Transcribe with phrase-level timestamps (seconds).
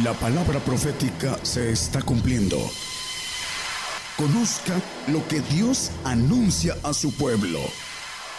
[0.00, 2.56] La palabra profética se está cumpliendo.
[4.16, 7.58] Conozca lo que Dios anuncia a su pueblo.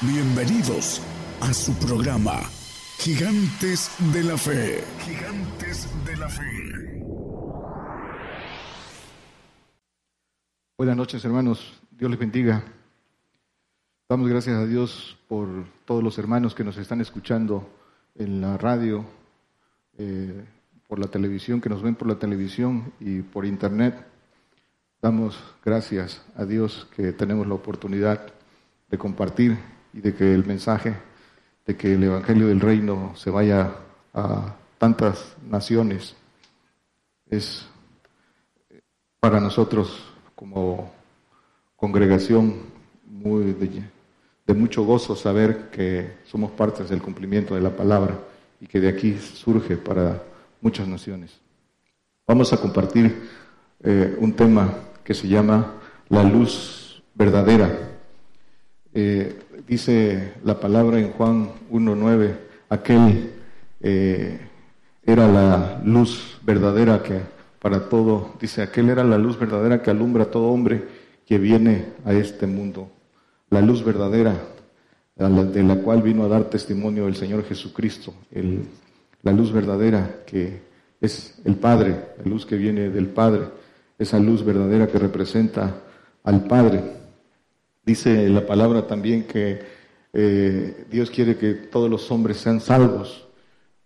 [0.01, 0.99] Bienvenidos
[1.41, 2.39] a su programa,
[2.97, 4.83] Gigantes de la Fe.
[5.05, 7.03] Gigantes de la Fe.
[10.75, 12.63] Buenas noches hermanos, Dios les bendiga.
[14.09, 15.47] Damos gracias a Dios por
[15.85, 17.69] todos los hermanos que nos están escuchando
[18.15, 19.05] en la radio,
[19.99, 20.45] eh,
[20.93, 23.95] por la televisión, que nos ven por la televisión y por internet.
[25.01, 28.31] Damos gracias a Dios que tenemos la oportunidad
[28.91, 29.57] de compartir
[29.91, 30.93] y de que el mensaje,
[31.65, 33.71] de que el Evangelio del Reino se vaya
[34.13, 36.15] a tantas naciones.
[37.27, 37.65] Es
[39.19, 40.93] para nosotros como
[41.75, 42.53] congregación
[43.07, 43.81] muy de,
[44.45, 48.19] de mucho gozo saber que somos partes del cumplimiento de la palabra
[48.61, 50.21] y que de aquí surge para
[50.63, 51.41] muchas naciones.
[52.25, 53.13] Vamos a compartir
[53.83, 55.73] eh, un tema que se llama
[56.07, 57.91] la luz verdadera.
[58.93, 62.37] Eh, dice la palabra en Juan 1.9,
[62.69, 63.33] aquel
[63.81, 64.39] eh,
[65.03, 67.19] era la luz verdadera que
[67.59, 70.85] para todo, dice, aquel era la luz verdadera que alumbra a todo hombre
[71.25, 72.89] que viene a este mundo.
[73.49, 74.35] La luz verdadera
[75.15, 78.65] de la cual vino a dar testimonio el Señor Jesucristo, el,
[79.23, 80.61] la luz verdadera que
[81.01, 83.41] es el Padre, la luz que viene del Padre,
[83.97, 85.75] esa luz verdadera que representa
[86.23, 86.83] al Padre.
[87.85, 89.59] Dice la palabra también que
[90.13, 93.27] eh, Dios quiere que todos los hombres sean salvos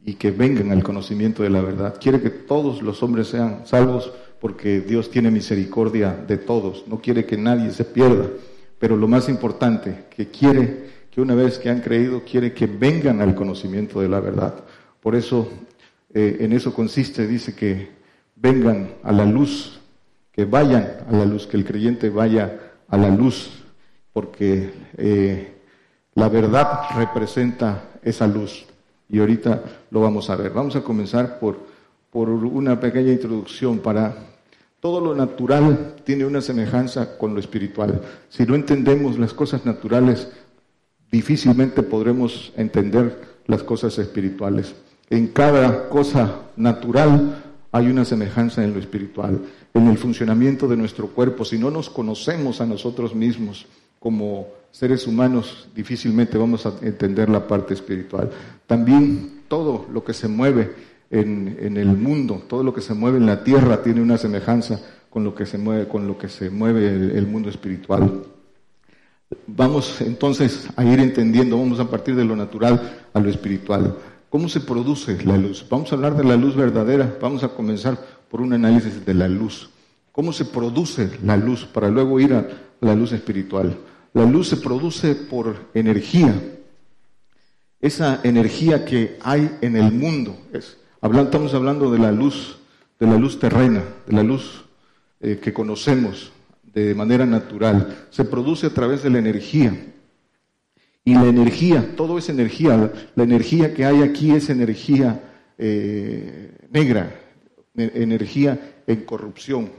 [0.03, 1.95] y que vengan al conocimiento de la verdad.
[1.99, 7.25] Quiere que todos los hombres sean salvos porque Dios tiene misericordia de todos, no quiere
[7.25, 8.27] que nadie se pierda,
[8.77, 13.21] pero lo más importante, que quiere que una vez que han creído, quiere que vengan
[13.21, 14.53] al conocimiento de la verdad.
[15.07, 15.47] Por eso,
[16.13, 17.91] eh, en eso consiste, dice que
[18.35, 19.79] vengan a la luz,
[20.33, 23.49] que vayan a la luz, que el creyente vaya a la luz,
[24.11, 25.53] porque eh,
[26.13, 28.65] la verdad representa esa luz.
[29.07, 30.51] Y ahorita lo vamos a ver.
[30.51, 31.57] Vamos a comenzar por,
[32.11, 34.13] por una pequeña introducción para
[34.81, 38.01] todo lo natural tiene una semejanza con lo espiritual.
[38.27, 40.27] Si no entendemos las cosas naturales,
[41.09, 44.75] difícilmente podremos entender las cosas espirituales.
[45.09, 49.39] En cada cosa natural hay una semejanza en lo espiritual,
[49.73, 51.45] en el funcionamiento de nuestro cuerpo.
[51.45, 53.67] Si no nos conocemos a nosotros mismos
[53.99, 58.29] como seres humanos, difícilmente vamos a entender la parte espiritual.
[58.65, 60.73] También todo lo que se mueve
[61.09, 65.23] en, el mundo, todo lo que se mueve en la tierra tiene una semejanza con
[65.23, 68.23] lo que se mueve, con lo que se mueve el mundo espiritual.
[69.45, 73.95] Vamos entonces a ir entendiendo, vamos a partir de lo natural a lo espiritual.
[74.29, 75.65] ¿Cómo se produce la luz?
[75.69, 77.97] Vamos a hablar de la luz verdadera, vamos a comenzar
[78.29, 79.69] por un análisis de la luz.
[80.11, 82.47] ¿Cómo se produce la luz para luego ir a
[82.81, 83.77] la luz espiritual?
[84.13, 86.33] La luz se produce por energía.
[87.79, 90.35] Esa energía que hay en el mundo.
[91.01, 92.57] estamos hablando de la luz,
[92.99, 94.65] de la luz terrena, de la luz
[95.21, 96.31] eh, que conocemos
[96.73, 98.07] de manera natural.
[98.09, 99.93] Se produce a través de la energía.
[101.07, 102.91] Y la energía, todo es energía.
[103.15, 105.21] La energía que hay aquí es energía
[105.57, 107.15] eh, negra,
[107.77, 109.69] energía en corrupción.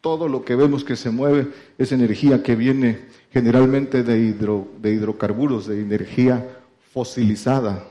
[0.00, 3.00] Todo lo que vemos que se mueve es energía que viene
[3.32, 6.46] generalmente de, hidro, de hidrocarburos, de energía
[6.92, 7.82] fosilizada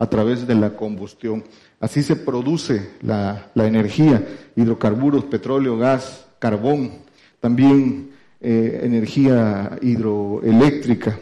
[0.00, 1.44] a través de la combustión.
[1.78, 6.94] Así se produce la, la energía, hidrocarburos, petróleo, gas, carbón,
[7.38, 11.16] también eh, energía hidroeléctrica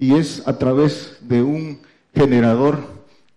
[0.00, 1.78] y es a través de un
[2.14, 2.80] generador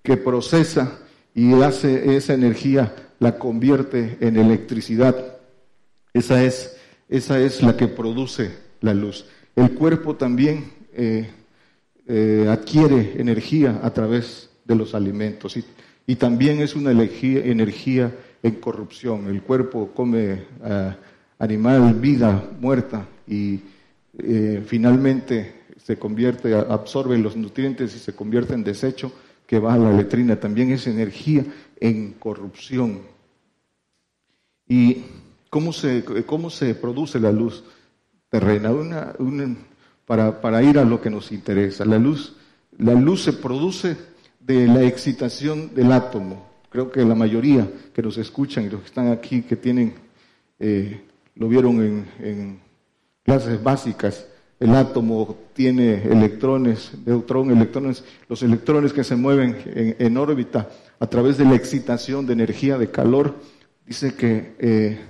[0.02, 0.98] que procesa
[1.36, 5.38] y hace esa energía, la convierte en electricidad.
[6.14, 6.78] Esa es,
[7.10, 9.26] esa es la que produce la luz.
[9.56, 11.30] El cuerpo también eh,
[12.08, 15.66] eh, adquiere energía a través de los alimentos y,
[16.08, 19.28] y también es una energía, energía, en corrupción.
[19.28, 20.96] El cuerpo come ah,
[21.40, 23.60] animal, vida muerta y
[24.68, 29.12] finalmente se convierte, absorbe los nutrientes y se convierte en desecho
[29.46, 30.40] que va a la letrina.
[30.40, 31.46] También es energía
[31.80, 33.02] en corrupción.
[34.68, 35.04] ¿Y
[35.50, 37.66] cómo se, cómo se produce la luz
[38.30, 38.72] terrena?
[38.72, 39.14] Una,
[40.06, 41.84] para, para ir a lo que nos interesa.
[41.84, 42.38] La luz,
[42.78, 43.98] la luz se produce
[44.40, 46.50] de la excitación del átomo.
[46.70, 49.94] Creo que la mayoría que nos escuchan y los que están aquí que tienen,
[50.60, 51.02] eh,
[51.36, 52.60] lo vieron en
[53.24, 54.26] clases básicas,
[54.64, 60.70] el átomo tiene electrones, neutrón, electrones, los electrones que se mueven en, órbita
[61.02, 63.36] a través de la excitación de energía de calor
[63.86, 65.02] dice que eh,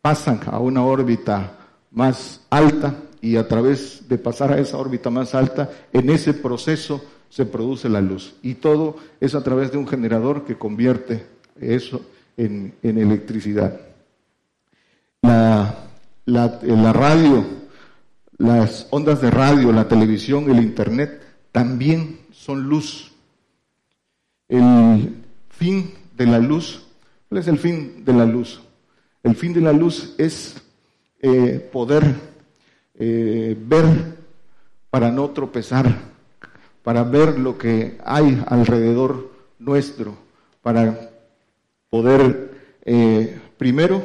[0.00, 1.58] pasan a una órbita
[1.90, 7.04] más alta y a través de pasar a esa órbita más alta, en ese proceso
[7.28, 8.36] se produce la luz.
[8.40, 11.26] Y todo es a través de un generador que convierte
[11.60, 12.00] eso
[12.38, 13.78] en, electricidad.
[15.20, 15.84] La,
[16.24, 17.65] la radio,
[18.38, 21.22] las ondas de radio, la televisión, el internet,
[21.52, 23.12] también son luz.
[24.48, 26.86] El fin de la luz,
[27.28, 28.60] ¿cuál es el fin de la luz?
[29.22, 30.62] El fin de la luz es
[31.20, 32.04] eh, poder
[32.94, 34.16] eh, ver
[34.90, 35.96] para no tropezar,
[36.82, 40.16] para ver lo que hay alrededor nuestro,
[40.62, 41.10] para
[41.90, 44.02] poder, eh, primero,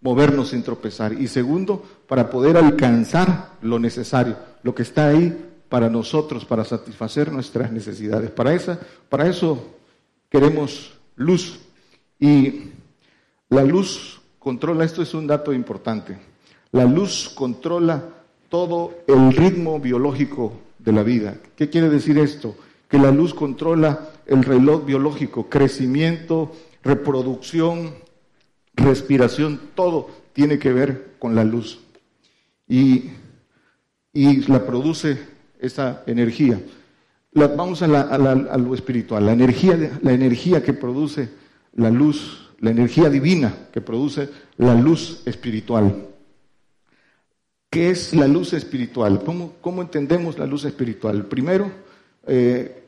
[0.00, 5.88] movernos sin tropezar y segundo, para poder alcanzar lo necesario, lo que está ahí para
[5.88, 8.32] nosotros, para satisfacer nuestras necesidades.
[8.32, 9.76] Para, esa, para eso
[10.28, 11.60] queremos luz
[12.18, 12.62] y
[13.48, 16.18] la luz controla, esto es un dato importante,
[16.72, 18.02] la luz controla
[18.48, 21.36] todo el ritmo biológico de la vida.
[21.54, 22.56] ¿Qué quiere decir esto?
[22.88, 26.50] Que la luz controla el reloj biológico, crecimiento,
[26.82, 27.94] reproducción,
[28.74, 31.78] respiración, todo tiene que ver con la luz.
[32.70, 33.10] Y,
[34.48, 35.18] la produce
[35.58, 36.60] esa energía.
[37.32, 41.28] vamos a, lo espiritual, la energía, la energía que produce
[41.74, 46.06] la luz, la energía divina que produce la luz espiritual.
[47.70, 49.22] ¿Qué es la luz espiritual?
[49.24, 51.26] ¿Cómo, entendemos la luz espiritual?
[51.26, 51.70] Primero,
[52.26, 52.84] eh,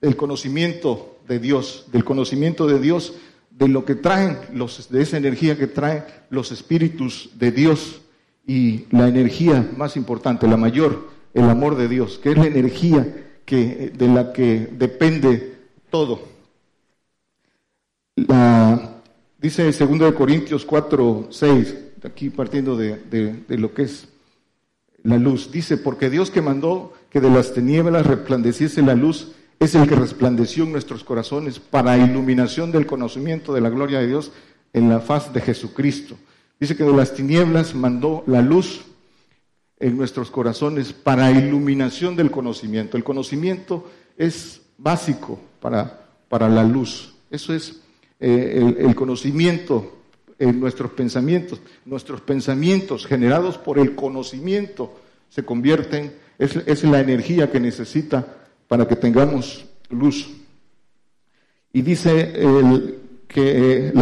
[0.00, 3.14] el conocimiento de Dios, del conocimiento de Dios,
[3.50, 8.00] de lo que traen, los, de esa energía que traen los espíritus de Dios
[8.46, 13.26] y la energía más importante, la mayor, el amor de Dios, que es la energía
[13.44, 15.58] que, de la que depende
[15.90, 16.20] todo.
[19.40, 24.08] dice 2 Corintios 4, 6, aquí partiendo de lo que es
[25.02, 25.50] la luz.
[25.50, 29.94] Dice, porque Dios que mandó que de las tinieblas resplandeciese la luz, es el que
[29.94, 34.32] resplandeció en nuestros corazones para iluminación del conocimiento de la gloria de Dios
[34.72, 36.16] en la faz de Jesucristo.
[36.60, 38.82] Dice que de las tinieblas mandó la luz
[39.78, 42.98] en nuestros corazones para iluminación del conocimiento.
[42.98, 47.14] El conocimiento es básico para, para la luz.
[47.30, 47.80] Eso es
[48.20, 50.00] eh, el conocimiento
[50.38, 51.62] en nuestros pensamientos.
[51.86, 58.36] Nuestros pensamientos generados por el conocimiento se convierten, es, es la energía que necesita
[58.68, 60.30] para que tengamos luz.
[61.72, 62.99] Y dice el,
[63.32, 63.92] que eh,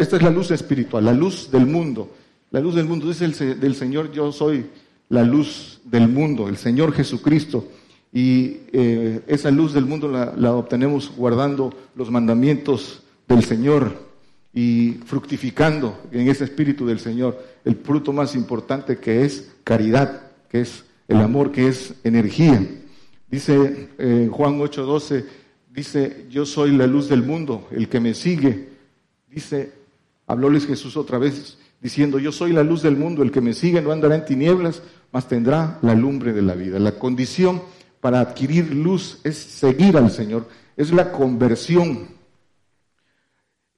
[0.00, 2.10] esta es la luz espiritual, la luz del mundo.
[2.50, 4.66] La luz del mundo dice el, del Señor, yo soy
[5.08, 7.68] la luz del mundo, el Señor Jesucristo.
[8.12, 14.10] Y eh, esa luz del mundo la, la obtenemos guardando los mandamientos del Señor
[14.54, 20.62] y fructificando en ese espíritu del Señor el fruto más importante que es caridad, que
[20.62, 22.66] es el amor, que es energía.
[23.30, 25.24] Dice eh, Juan 8:12,
[25.72, 28.68] dice, yo soy la luz del mundo, el que me sigue,
[29.28, 29.72] dice,
[30.26, 33.82] hablóles Jesús otra vez, diciendo, yo soy la luz del mundo, el que me sigue
[33.82, 36.78] no andará en tinieblas, mas tendrá la lumbre de la vida.
[36.78, 37.62] La condición
[38.00, 42.08] para adquirir luz es seguir al Señor, es la conversión.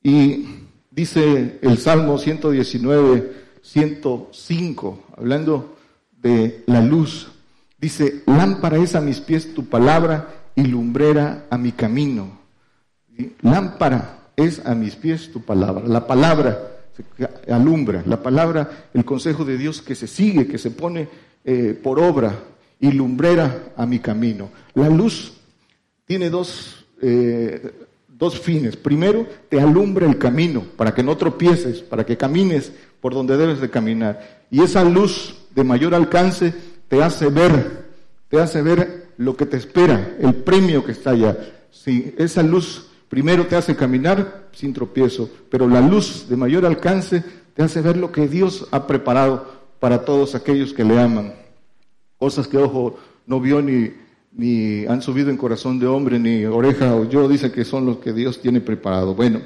[0.02, 0.64] Y
[0.94, 5.76] Dice el Salmo 119, 105, hablando
[6.12, 7.32] de la luz,
[7.78, 12.38] dice, lámpara es a mis pies tu palabra y lumbrera a mi camino.
[13.42, 15.86] Lámpara es a mis pies tu palabra.
[15.86, 16.58] La palabra
[17.50, 21.08] alumbra, la palabra, el consejo de Dios que se sigue, que se pone
[21.44, 22.34] eh, por obra
[22.80, 24.50] y lumbrera a mi camino.
[24.74, 25.32] La luz
[26.06, 27.84] tiene dos eh,
[28.16, 28.76] dos fines.
[28.76, 33.60] Primero, te alumbra el camino para que no tropieces, para que camines por donde debes
[33.60, 34.46] de caminar.
[34.50, 36.54] Y esa luz de mayor alcance
[36.88, 37.86] te hace ver,
[38.28, 41.36] te hace ver lo que te espera, el premio que está allá.
[41.70, 47.24] Si esa luz primero te hace caminar sin tropiezo, pero la luz de mayor alcance
[47.54, 49.46] te hace ver lo que Dios ha preparado
[49.78, 51.34] para todos aquellos que le aman.
[52.18, 53.92] Cosas que ojo no vio ni,
[54.32, 57.98] ni han subido en corazón de hombre, ni oreja o yo, dice que son los
[57.98, 59.14] que Dios tiene preparado.
[59.14, 59.40] Bueno,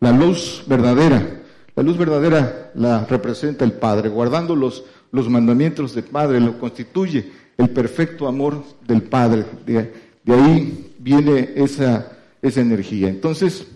[0.00, 1.42] la luz verdadera,
[1.76, 7.30] la luz verdadera la representa el Padre, guardando los, los mandamientos del Padre, lo constituye
[7.58, 9.44] el perfecto amor del Padre.
[9.66, 9.92] De,
[10.26, 13.08] ahí viene esa, esa energía.
[13.08, 13.66] Entonces,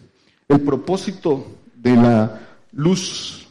[0.49, 2.40] el propósito de la
[2.73, 3.47] luz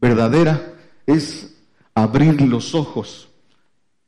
[0.00, 0.74] verdadera
[1.06, 1.54] es
[1.94, 3.28] abrir los ojos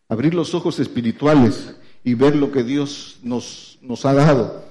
[0.08, 4.64] abrir los ojos espirituales y ver lo que Dios nos, nos ha dado.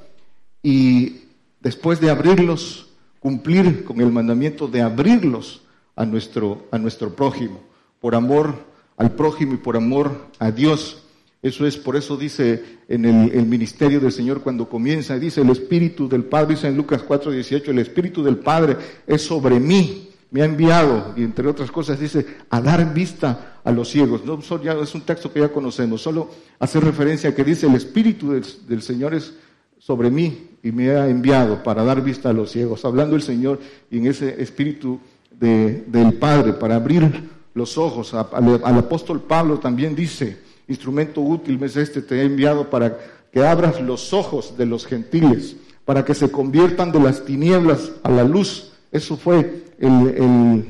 [0.61, 1.23] Y
[1.59, 2.87] después de abrirlos,
[3.19, 5.61] cumplir con el mandamiento de abrirlos
[5.95, 7.61] a nuestro, a nuestro prójimo,
[7.99, 8.65] por amor
[8.97, 11.03] al prójimo y por amor a Dios.
[11.41, 16.07] Eso es, por eso dice en el, ministerio del Señor cuando comienza, dice el Espíritu
[16.07, 20.45] del Padre, dice en Lucas 4:18, el Espíritu del Padre es sobre mí, me ha
[20.45, 24.23] enviado, y entre otras cosas dice, a dar vista a los ciegos.
[24.23, 28.31] No, es un texto que ya conocemos, solo hace referencia a que dice, el Espíritu
[28.31, 29.33] del, Señor es
[29.79, 32.85] sobre mí y me ha enviado para dar vista a los ciegos.
[32.85, 33.59] Hablando el Señor
[33.91, 38.13] y en ese Espíritu del Padre para abrir los ojos.
[38.13, 42.97] al apóstol Pablo también dice, instrumento útil es este, te he enviado para
[43.31, 45.55] que abras los ojos de los gentiles,
[45.85, 48.71] para que se conviertan de las tinieblas a la luz.
[48.91, 50.65] Eso fue el,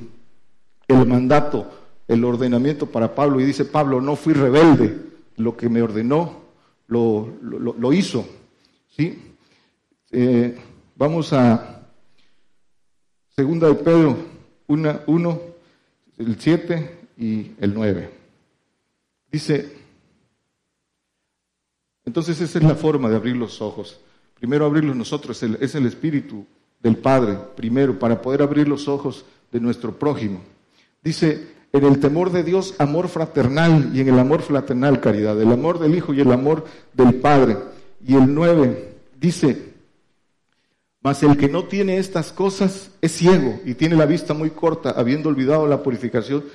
[0.87, 1.69] el, mandato,
[2.07, 3.39] el ordenamiento para Pablo.
[3.39, 4.97] Y dice Pablo, no fui rebelde,
[5.37, 6.43] lo que me ordenó
[6.87, 8.25] lo, lo, hizo.
[8.95, 9.35] ¿Sí?
[10.11, 10.57] Eh,
[10.95, 11.81] vamos a
[13.35, 14.15] segunda de Pedro
[14.67, 15.41] 1,
[16.17, 18.09] el 7 y el 9.
[19.31, 19.73] Dice,
[22.05, 23.99] entonces esa es la forma de abrir los ojos.
[24.35, 26.45] Primero abrirlos nosotros, es el Espíritu
[26.81, 30.41] del Padre, primero, para poder abrir los ojos de nuestro prójimo.
[31.01, 35.51] Dice, en el temor de Dios, amor fraternal, y en el amor fraternal, caridad, el
[35.51, 37.57] amor del Hijo y el amor del Padre.
[38.05, 39.72] Y el 9 dice,
[41.03, 44.91] mas el que no tiene estas cosas es ciego y tiene la vista muy corta,
[44.91, 46.45] habiendo olvidado la purificación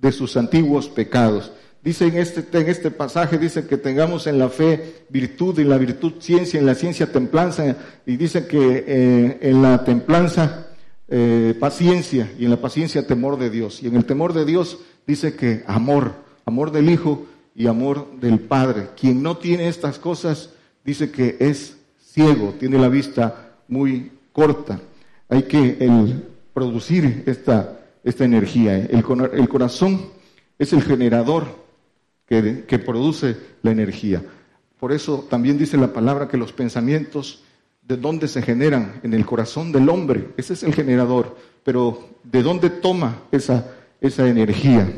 [0.00, 1.52] de sus antiguos pecados.
[1.82, 5.78] Dice en este, en este pasaje, dice que tengamos en la fe virtud, en la
[5.78, 10.68] virtud ciencia, en la ciencia templanza, y dice que eh, en la templanza
[11.06, 13.80] eh, paciencia, y en la paciencia temor de Dios.
[13.82, 16.14] Y en el temor de Dios dice que amor,
[16.46, 18.88] amor del Hijo y amor del Padre.
[18.98, 20.50] Quien no tiene estas cosas
[20.84, 24.80] dice que es ciego, tiene la vista muy corta.
[25.28, 28.76] Hay que el, producir esta, esta energía.
[28.76, 30.00] El, el corazón
[30.58, 31.64] es el generador
[32.26, 34.22] que, produce la energía.
[34.78, 37.42] Por eso también dice la palabra que los pensamientos,
[37.82, 39.00] ¿de dónde se generan?
[39.02, 40.28] En el corazón del hombre.
[40.36, 41.36] Ese es el generador.
[41.62, 44.90] Pero ¿de dónde toma esa, esa energía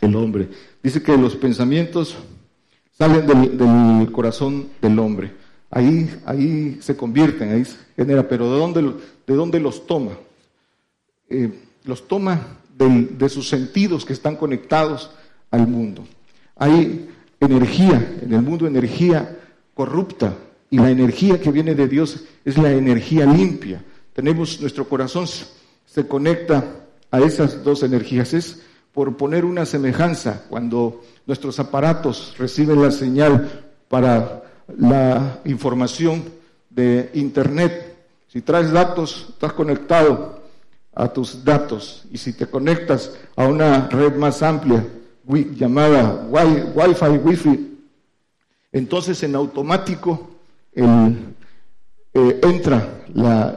[0.00, 0.48] el hombre?
[0.82, 2.16] Dice que los pensamientos
[2.92, 5.32] salen del, corazón del hombre.
[5.74, 8.28] Ahí, ahí se convierten, ahí se genera.
[8.28, 8.82] Pero ¿de dónde,
[9.26, 10.12] de dónde los toma?
[11.28, 11.52] Eh,
[11.82, 12.40] los toma
[12.78, 15.10] de sus sentidos que están conectados
[15.50, 16.04] al mundo.
[16.56, 17.08] Hay
[17.40, 19.36] energía, en el mundo energía
[19.74, 20.36] corrupta,
[20.70, 23.84] y la energía que viene de Dios es la energía limpia.
[24.12, 26.64] Tenemos nuestro corazón se conecta
[27.10, 28.32] a esas dos energías.
[28.32, 28.62] Es
[28.92, 34.43] por poner una semejanza cuando nuestros aparatos reciben la señal para
[34.78, 36.24] la información
[36.70, 37.96] de Internet.
[38.28, 40.42] Si traes datos, estás conectado
[40.94, 42.04] a tus datos.
[42.10, 44.86] Y si te conectas a una red más amplia,
[45.26, 47.78] llamada Wi-Fi, Wi-Fi,
[48.72, 50.30] entonces en automático
[50.74, 51.14] eh,
[52.42, 53.56] entra la,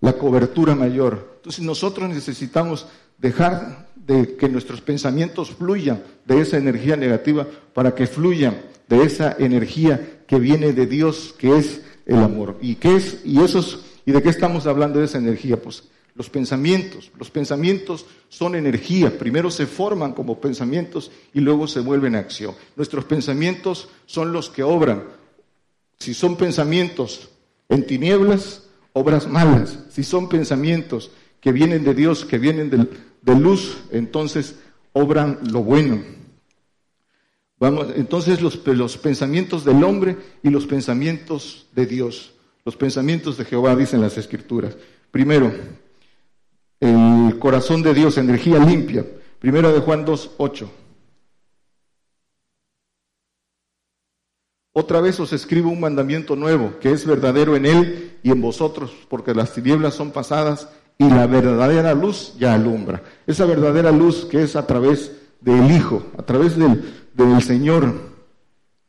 [0.00, 1.36] la cobertura mayor.
[1.36, 2.86] Entonces nosotros necesitamos
[3.18, 8.56] dejar de que nuestros pensamientos fluyan de esa energía negativa para que fluyan
[8.88, 12.58] de esa energía que viene de Dios, que es el amor.
[12.60, 13.20] ¿Y qué es?
[13.24, 15.60] ¿Y esos y de qué estamos hablando de esa energía?
[15.60, 15.84] Pues
[16.18, 17.12] los pensamientos.
[17.16, 19.16] Los pensamientos son energía.
[19.16, 22.54] Primero se forman como pensamientos y luego se vuelven acción.
[22.74, 25.04] Nuestros pensamientos son los que obran.
[25.98, 27.28] Si son pensamientos
[27.68, 28.64] en tinieblas,
[28.94, 29.78] obras malas.
[29.90, 34.56] Si son pensamientos que vienen de Dios, que vienen de, luz, entonces
[34.92, 36.02] obran lo bueno.
[37.60, 42.32] Vamos, entonces los, los pensamientos del hombre y los pensamientos de Dios.
[42.64, 44.76] Los pensamientos de Jehová, dicen las escrituras.
[45.10, 45.52] Primero,
[46.80, 49.04] el corazón de Dios, energía limpia.
[49.40, 50.70] Primero de Juan 2, 8.
[54.72, 58.92] Otra vez os escribo un mandamiento nuevo, que es verdadero en él y en vosotros,
[59.08, 63.02] porque las tinieblas son pasadas y la verdadera luz ya alumbra.
[63.26, 67.07] Esa verdadera luz que es a través del Hijo, a través del,
[67.40, 67.94] Señor.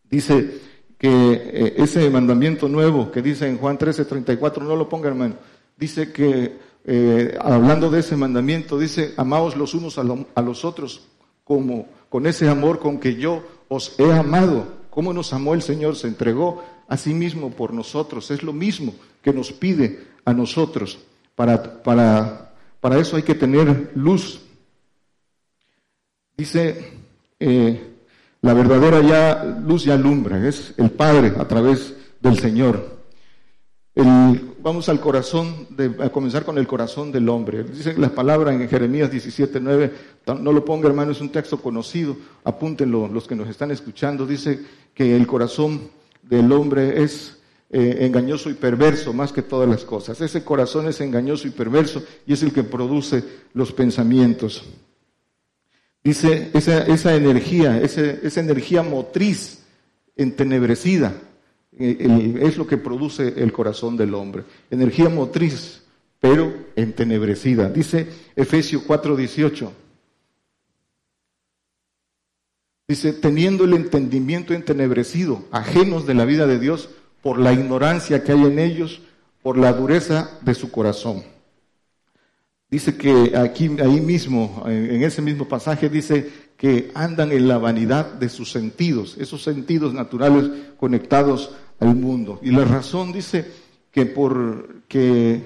[0.10, 0.60] Dice
[0.98, 5.36] que eh, ese mandamiento nuevo que dice en Juan 13, 34, no lo ponga hermano,
[5.78, 11.08] dice que eh, hablando de ese mandamiento, dice, amaos los unos a, los otros
[11.44, 14.80] como con ese amor con que yo os he amado.
[14.90, 15.96] ¿Cómo nos amó el Señor?
[15.96, 18.32] Se entregó a sí mismo por nosotros.
[18.32, 21.00] Es lo mismo que nos pide a nosotros.
[21.36, 24.42] Para, para, para eso hay que tener luz.
[26.36, 26.94] Dice,
[27.40, 27.90] eh,
[28.42, 33.00] la verdadera ya, luz ya alumbra, es el Padre a través del Señor.
[34.62, 37.64] Vamos al corazón, de, a comenzar con el corazón del hombre.
[37.64, 39.92] Dice la palabra en Jeremías 17:9,
[40.42, 44.26] no lo ponga hermano, es un texto conocido, apúntenlo los que nos están escuchando.
[44.26, 44.60] Dice
[44.94, 45.90] que el corazón
[46.22, 50.20] del hombre es eh, engañoso y perverso más que todas las cosas.
[50.20, 54.64] Ese corazón es engañoso y perverso y es el que produce los pensamientos.
[56.10, 59.60] Dice esa, energía, esa energía motriz
[60.18, 61.14] entenebrecida,
[61.78, 64.44] eh, es lo que produce el corazón del hombre.
[64.72, 65.84] Energía motriz,
[66.20, 67.70] pero entenebrecida.
[67.70, 69.72] Dice Efesios 4:18.
[72.88, 76.90] Dice, teniendo el entendimiento entenebrecido, ajenos de la vida de Dios,
[77.22, 79.02] por la ignorancia que hay en ellos,
[79.44, 81.24] por la dureza de su corazón.
[82.72, 88.14] Dice que aquí, ahí mismo, en ese mismo pasaje, dice que andan en la vanidad
[88.14, 92.40] de sus sentidos, esos sentidos naturales conectados al mundo.
[92.44, 93.50] Y la razón dice
[93.92, 95.42] que por, que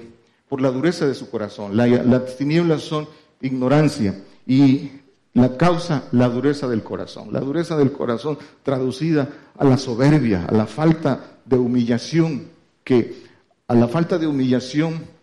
[0.48, 3.08] por la dureza de su corazón, las tinieblas son
[3.40, 4.90] ignorancia y
[5.32, 7.32] la causa, la dureza del corazón.
[7.32, 12.48] La dureza del corazón traducida a la soberbia, a la falta de humillación,
[12.84, 13.24] que
[13.66, 15.13] a la falta de humillación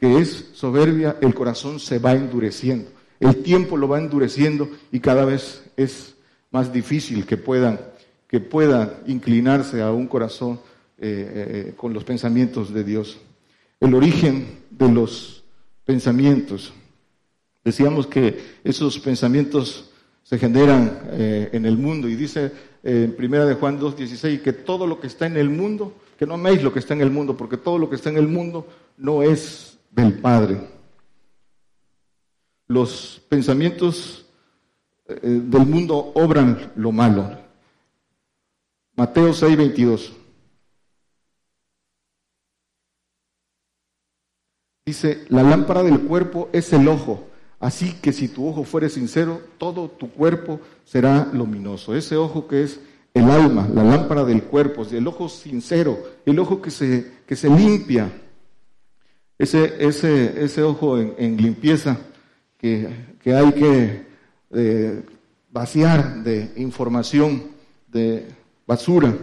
[0.00, 2.90] que es soberbia, el corazón se va endureciendo.
[3.20, 6.16] El tiempo lo va endureciendo y cada vez es
[6.50, 7.78] más difícil que puedan
[8.26, 10.60] que pueda inclinarse a un corazón
[10.98, 13.18] eh, eh, con los pensamientos de Dios.
[13.80, 15.42] El origen de los
[15.84, 16.72] pensamientos.
[17.64, 19.90] Decíamos que esos pensamientos
[20.22, 22.52] se generan eh, en el mundo y dice
[22.84, 26.34] en primera de Juan 2.16 que todo lo que está en el mundo, que no
[26.34, 28.66] améis lo que está en el mundo, porque todo lo que está en el mundo
[28.96, 30.68] no es del Padre.
[32.68, 34.24] Los pensamientos
[35.06, 37.38] eh, del mundo obran lo malo.
[38.94, 40.12] Mateo 6, 22.
[44.86, 47.28] Dice, la lámpara del cuerpo es el ojo,
[47.60, 51.94] así que si tu ojo fuere sincero, todo tu cuerpo será luminoso.
[51.94, 52.80] Ese ojo que es
[53.14, 57.48] el alma, la lámpara del cuerpo, el ojo sincero, el ojo que se, que se
[57.48, 58.10] limpia,
[59.40, 61.96] ese, ese, ese ojo en, limpieza
[62.58, 62.90] que,
[63.24, 64.06] hay que
[64.50, 65.02] eh,
[65.50, 67.44] vaciar de información,
[67.88, 68.26] de
[68.66, 69.16] basura,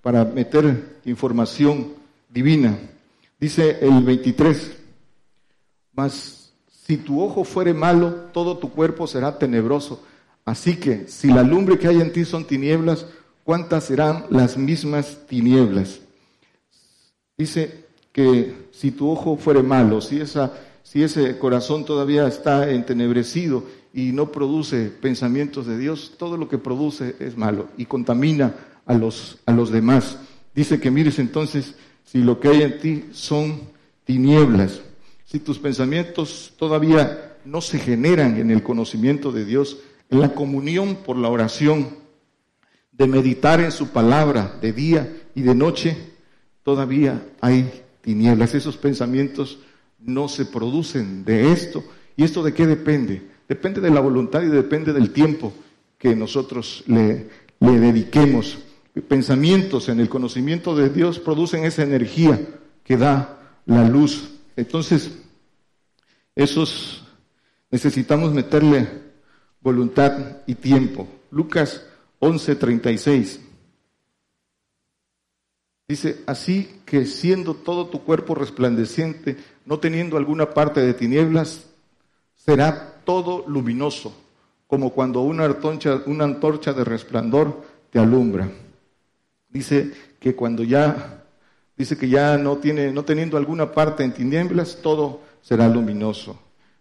[0.00, 1.88] para meter información
[2.28, 2.78] divina.
[3.40, 4.76] Dice el 23,
[5.92, 10.04] mas si tu ojo fuere malo, todo tu cuerpo será tenebroso.
[10.44, 13.06] Así que si la lumbre que hay en ti son tinieblas,
[13.42, 15.98] ¿cuántas serán las mismas tinieblas?
[17.36, 17.83] Dice
[18.14, 20.52] que si tu ojo fuere malo, si, esa,
[20.84, 26.56] si ese corazón todavía está entenebrecido y no produce pensamientos de Dios, todo lo que
[26.56, 28.54] produce es malo y contamina
[28.86, 30.16] a los, a los demás.
[30.54, 31.74] Dice que mires entonces
[32.04, 33.62] si lo que hay en ti son
[34.04, 34.80] tinieblas,
[35.24, 40.98] si tus pensamientos todavía no se generan en el conocimiento de Dios, en la comunión
[41.04, 41.88] por la oración,
[42.92, 45.96] de meditar en su palabra de día y de noche,
[46.62, 48.54] todavía hay tinieblas.
[48.54, 49.58] Esos pensamientos
[49.98, 51.82] no se producen de esto.
[52.16, 53.22] ¿Y esto de qué depende?
[53.48, 55.52] Depende de la voluntad y depende del tiempo
[55.98, 58.58] que nosotros le, dediquemos.
[59.08, 62.38] Pensamientos en el conocimiento de Dios producen esa energía
[62.84, 64.30] que da la luz.
[64.56, 65.10] Entonces,
[66.34, 67.04] esos
[67.70, 68.86] necesitamos meterle
[69.60, 71.08] voluntad y tiempo.
[71.30, 71.84] Lucas
[72.20, 73.40] 11:36.
[75.94, 81.66] Dice, así que siendo todo tu cuerpo resplandeciente, no teniendo alguna parte de tinieblas,
[82.34, 84.12] será todo luminoso,
[84.66, 88.50] como cuando una antorcha, una antorcha de resplandor te alumbra.
[89.48, 91.22] Dice que cuando ya,
[91.76, 96.36] dice que ya no tiene, no teniendo alguna parte en tinieblas, todo será luminoso.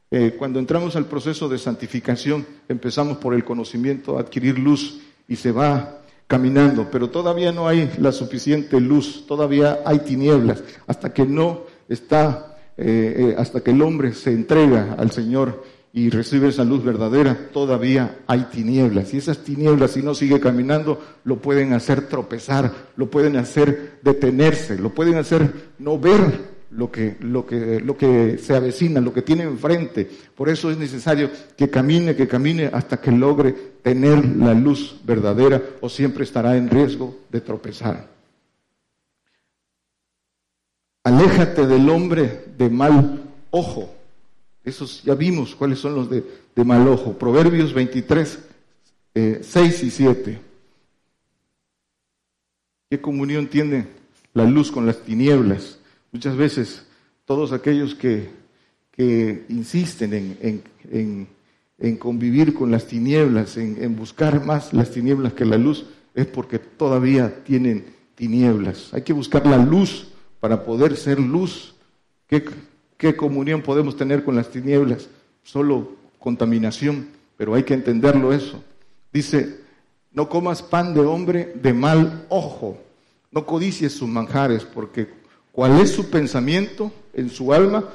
[0.10, 5.52] Eh, cuando entramos al proceso de santificación, empezamos por el conocimiento, adquirir luz y se
[5.52, 11.64] va caminando, pero todavía no hay la suficiente luz, todavía hay tinieblas, hasta que no
[11.90, 15.64] está, eh, eh, hasta que el hombre se entrega al Señor
[15.96, 19.14] y recibe esa luz verdadera, todavía hay tinieblas.
[19.14, 24.80] Y esas tinieblas, si no sigue caminando, lo pueden hacer tropezar, lo pueden hacer detenerse,
[24.80, 29.22] lo pueden hacer no ver lo que, lo que, lo que se avecina, lo que
[29.22, 30.10] tiene enfrente.
[30.36, 35.62] Por eso es necesario que camine, que camine hasta que logre tener la luz verdadera
[35.82, 38.08] o siempre estará en riesgo de tropezar.
[41.04, 43.94] Aléjate del hombre de mal ojo.
[44.64, 46.24] Esos ya vimos cuáles son los de,
[46.64, 47.14] mal ojo.
[47.14, 48.40] Proverbios 23,
[49.14, 50.42] 6 eh, y 7.
[52.90, 53.88] ¿Qué comunión tiene
[54.34, 55.80] la luz con las tinieblas?
[56.14, 56.86] Muchas veces
[57.26, 58.30] todos aquellos que,
[58.92, 61.28] que insisten en,
[61.80, 66.60] en, convivir con las tinieblas, en, buscar más las tinieblas que la luz, es porque
[66.60, 68.94] todavía tienen tinieblas.
[68.94, 70.08] Hay que buscar la luz
[70.40, 71.74] para poder ser luz.
[72.28, 72.46] ¿Qué,
[72.96, 75.10] qué comunión podemos tener con las tinieblas?
[75.42, 78.64] Solo contaminación, pero hay que entenderlo eso.
[79.12, 79.62] Dice,
[80.12, 82.78] no comas pan de hombre de mal ojo,
[83.32, 85.23] no codicies sus manjares, porque
[85.54, 87.86] cuál es su pensamiento en su alma,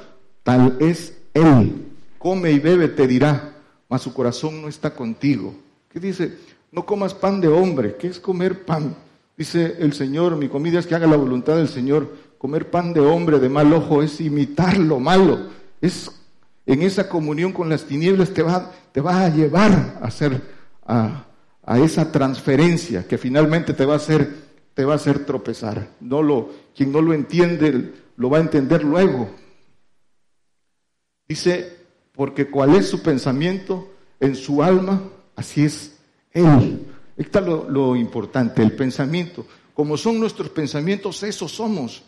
[0.41, 1.85] tal es él.
[2.17, 3.53] Come y bebe, te dirá,
[3.87, 5.53] mas su corazón no está contigo.
[5.89, 6.37] ¿Qué dice?
[6.71, 7.95] No comas pan de hombre.
[7.95, 8.95] ¿Qué es comer pan?
[9.37, 12.15] Dice el Señor, mi comida es que haga la voluntad del Señor.
[12.37, 15.47] Comer pan de hombre de mal ojo es imitar lo malo.
[15.81, 16.11] Es
[16.65, 20.41] en esa comunión con las tinieblas te va, te va a llevar a hacer
[20.85, 21.25] a,
[21.65, 25.89] a esa transferencia que finalmente te va a hacer, te va a hacer tropezar.
[25.99, 29.29] No lo, quien no lo entiende, lo va a entender luego.
[31.27, 31.77] Dice,
[32.13, 35.01] porque cuál es su pensamiento en su alma,
[35.35, 35.97] así es
[36.31, 36.85] él.
[37.15, 39.45] Está lo, importante, el pensamiento.
[39.73, 42.03] Como son nuestros pensamientos, eso somos.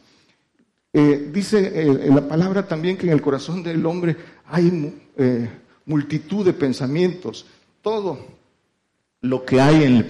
[0.93, 5.49] Eh, dice eh, la palabra también que en el corazón del hombre hay eh,
[5.85, 7.45] multitud de pensamientos.
[7.81, 8.19] Todo,
[9.21, 10.05] lo que hay en el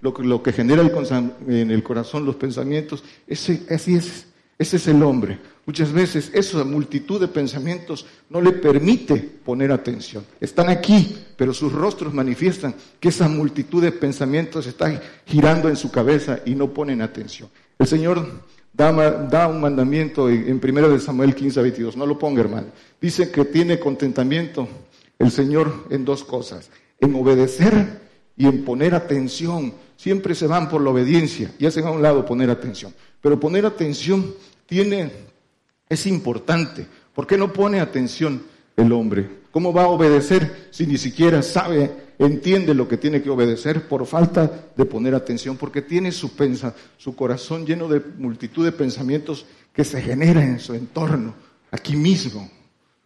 [0.00, 4.26] lo, lo que genera en el corazón los pensamientos, ese, así es,
[4.58, 5.38] ese es el hombre.
[5.66, 10.24] Muchas veces esa multitud de pensamientos no le permite poner atención.
[10.40, 15.90] Están aquí, pero sus rostros manifiestan que esa multitud de pensamientos está girando en su
[15.90, 17.48] cabeza y no ponen atención.
[17.80, 18.24] El Señor
[18.72, 22.68] da, da un mandamiento en, 1 de Samuel 15 22, no lo ponga hermano.
[23.00, 24.68] Dice que tiene contentamiento
[25.18, 28.05] el Señor en dos cosas, en obedecer
[28.36, 29.74] y en poner atención.
[29.96, 32.94] Siempre se van por la obediencia y hacen a un lado poner atención.
[33.20, 34.34] Pero poner atención
[34.66, 35.10] tiene,
[35.88, 36.86] es importante.
[37.14, 38.42] ¿Por qué no pone atención
[38.76, 39.46] el hombre?
[39.50, 44.04] ¿Cómo va a obedecer si ni siquiera sabe, entiende lo que tiene que obedecer por
[44.06, 45.56] falta de poner atención?
[45.56, 50.60] Porque tiene su, pensa, su corazón lleno de multitud de pensamientos que se generan en
[50.60, 51.34] su entorno,
[51.70, 52.50] aquí mismo.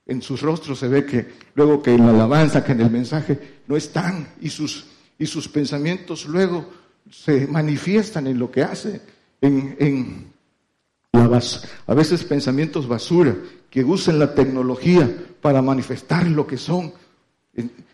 [0.06, 3.60] En sus rostros se ve que luego que en la alabanza, que en el mensaje
[3.68, 4.86] no están y sus
[5.20, 6.66] y sus pensamientos luego
[7.11, 9.02] se manifiestan en lo que hace,
[9.42, 10.33] en,
[11.12, 13.37] a veces pensamientos basura,
[13.68, 16.92] que usan la tecnología para manifestar lo que son.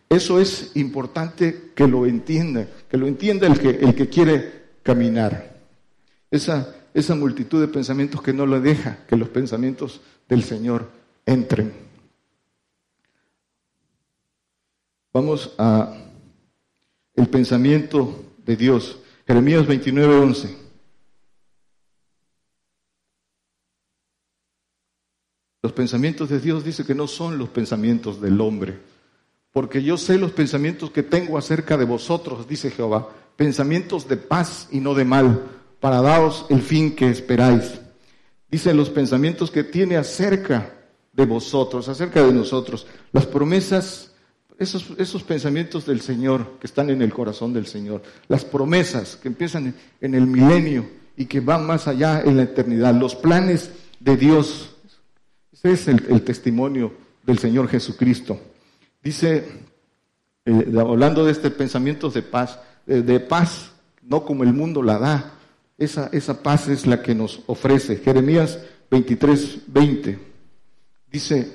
[0.09, 5.57] Eso es importante que lo entienda, que lo entienda el que, el que quiere caminar.
[6.31, 10.89] Esa, esa multitud de pensamientos que no le deja que los pensamientos del Señor
[11.27, 11.73] entren.
[15.13, 16.06] Vamos a
[17.17, 18.99] el pensamiento de Dios.
[19.27, 20.67] Jeremías 29, 11.
[25.63, 28.79] Los pensamientos de Dios dice que no son los pensamientos del hombre,
[29.51, 34.69] porque yo sé los pensamientos que tengo acerca de vosotros, dice Jehová, pensamientos de paz
[34.71, 35.43] y no de mal,
[35.81, 37.81] para daros el fin que esperáis.
[38.49, 40.73] Dice los pensamientos que tiene acerca
[41.13, 44.13] de vosotros, acerca de nosotros, las promesas
[44.59, 49.29] esos, esos pensamientos del Señor que están en el corazón del Señor, las promesas que
[49.29, 54.17] empiezan en el milenio y que van más allá en la eternidad, los planes de
[54.17, 54.77] Dios.
[55.53, 56.93] Ese es el, testimonio
[57.25, 58.39] del Señor Jesucristo.
[59.03, 59.47] Dice,
[60.45, 65.33] eh, hablando de este pensamiento de paz, de paz, no como el mundo la da,
[65.79, 67.97] esa, esa paz es la que nos ofrece.
[67.97, 68.59] Jeremías
[68.91, 70.19] 23, 20
[71.11, 71.53] dice,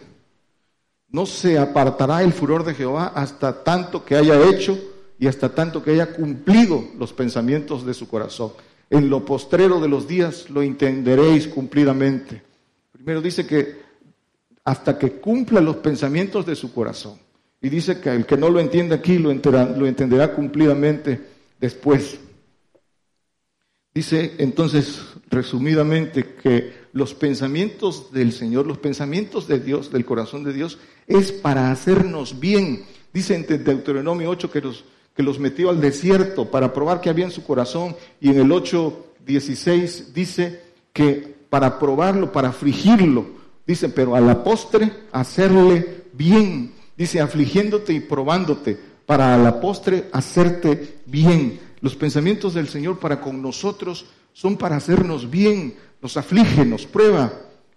[1.11, 4.79] no se apartará el furor de Jehová hasta tanto que haya hecho
[5.19, 8.53] y hasta tanto que haya cumplido los pensamientos de su corazón.
[8.89, 12.41] En lo postrero de los días lo entenderéis cumplidamente.
[12.91, 13.81] Primero dice que
[14.63, 17.17] hasta que cumpla los pensamientos de su corazón.
[17.61, 21.19] Y dice que el que no lo entiende aquí lo lo entenderá cumplidamente
[21.59, 22.19] después.
[23.93, 30.53] Dice entonces, resumidamente, que los pensamientos del Señor, los pensamientos de Dios, del corazón de
[30.53, 30.77] Dios,
[31.07, 32.83] es para hacernos bien.
[33.13, 37.25] Dice en Deuteronomio 8 que los, que los metió al desierto para probar que había
[37.25, 37.95] en su corazón.
[38.19, 40.61] Y en el 8.16 dice
[40.93, 43.25] que para probarlo, para afligirlo.
[43.65, 46.73] Dice, pero a la postre hacerle bien.
[46.97, 51.59] Dice, afligiéndote y probándote, para a la postre hacerte bien.
[51.81, 55.75] Los pensamientos del Señor para con nosotros son para hacernos bien.
[56.01, 57.31] Nos aflige, nos prueba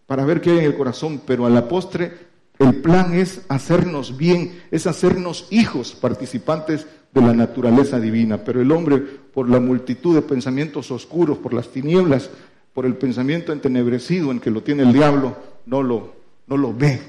[0.06, 2.12] para ver qué hay en el corazón, pero a la postre
[2.58, 8.44] el plan es hacernos bien, es hacernos hijos, participantes de la naturaleza divina.
[8.44, 12.30] Pero el hombre, por la multitud de pensamientos oscuros, por las tinieblas,
[12.72, 15.36] por el pensamiento entenebrecido en que lo tiene el diablo,
[15.66, 16.14] no lo,
[16.46, 17.00] no lo ve.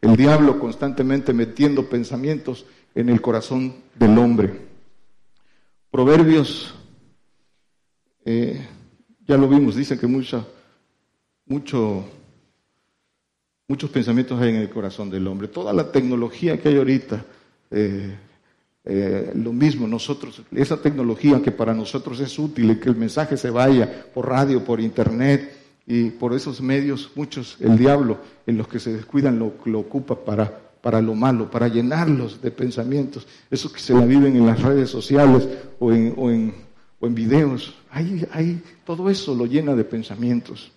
[0.00, 4.60] El diablo constantemente metiendo pensamientos en el corazón del hombre.
[5.90, 6.74] Proverbios,
[8.24, 8.66] eh,
[9.32, 10.44] ya lo vimos, dice que mucha,
[11.46, 12.04] mucho,
[13.66, 15.48] muchos pensamientos hay en el corazón del hombre.
[15.48, 17.24] Toda la tecnología que hay ahorita,
[17.70, 18.14] eh,
[18.84, 23.48] eh, lo mismo, nosotros, esa tecnología que para nosotros es útil, que el mensaje se
[23.48, 25.50] vaya por radio, por internet
[25.86, 30.14] y por esos medios, muchos, el diablo en los que se descuidan lo, lo ocupa
[30.14, 34.60] para, para lo malo, para llenarlos de pensamientos, esos que se la viven en las
[34.60, 36.54] redes sociales o en,
[37.06, 40.72] en videos, ahí, ahí, todo eso lo llena de pensamientos.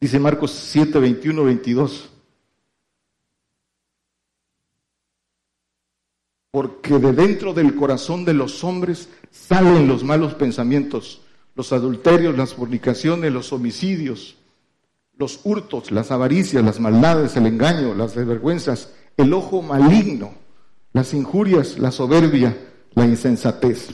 [0.00, 2.10] Dice Marcos 7, 21, 22.
[6.54, 11.20] porque de dentro del corazón de los hombres salen los malos pensamientos,
[11.56, 14.36] los adulterios, las fornicaciones, los homicidios,
[15.16, 20.32] los hurtos, las avaricias, las maldades, el engaño, las desvergüenzas, el ojo maligno,
[20.92, 22.56] las injurias, la soberbia,
[22.94, 23.88] la insensatez,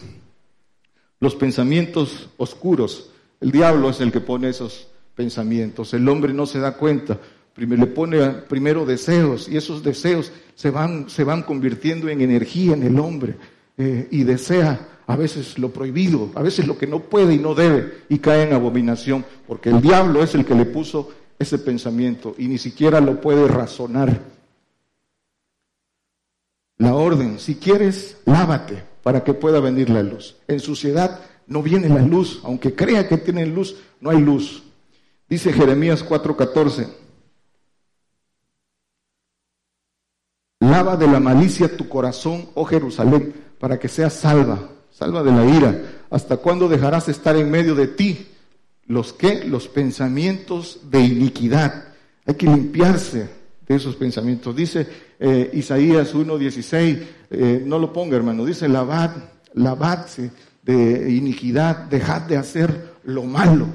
[1.21, 3.11] los pensamientos oscuros.
[3.41, 5.95] El diablo es el que pone esos pensamientos.
[5.95, 7.19] El hombre no se da cuenta,
[7.57, 12.83] le pone primero deseos y esos deseos se van, se van convirtiendo en energía en
[12.83, 13.37] el hombre
[13.77, 17.55] eh, y desea a veces lo prohibido, a veces lo que no puede y no
[17.55, 22.35] debe y cae en abominación, porque el diablo es el que le puso ese pensamiento
[22.39, 24.21] y ni siquiera lo puede razonar.
[26.79, 30.37] La orden, si quieres, lávate para que pueda venir la luz.
[30.49, 34.63] En suciedad no viene la luz, aunque crea que tiene luz, no hay luz.
[35.29, 36.89] Dice Jeremías 4:14.
[40.61, 45.45] Lava de la malicia tu corazón, oh Jerusalén, para que seas salva, salva de la
[45.47, 45.83] ira.
[46.11, 48.29] ¿Hasta cuándo dejarás estar en medio de ti
[48.87, 51.95] los que los pensamientos de iniquidad?
[52.27, 53.29] Hay que limpiarse
[53.67, 54.55] de esos pensamientos.
[54.55, 54.87] Dice
[55.21, 56.99] eh, Isaías 1:16,
[57.31, 59.11] eh, no lo ponga hermano, dice lavad,
[59.53, 60.31] lavadse
[60.63, 63.67] de iniquidad, dejad de hacer lo malo.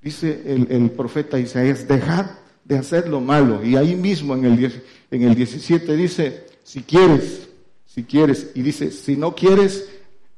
[0.00, 2.26] Dice el, el profeta Isaías, dejad
[2.64, 3.64] de hacer lo malo.
[3.64, 7.48] Y ahí mismo en el, en el 17 dice, si quieres,
[7.86, 9.88] si quieres, y dice, si no quieres,